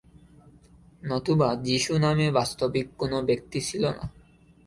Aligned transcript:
নতুবা 1.03 1.49
যীশু 1.63 1.93
নামে 1.97 2.27
বাস্তবিক 2.31 2.87
কোন 2.97 3.11
ব্যক্তি 3.25 3.59
ছিল 3.61 3.83
না। 3.89 4.03